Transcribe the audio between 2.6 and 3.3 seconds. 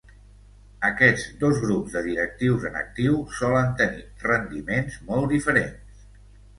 en actiu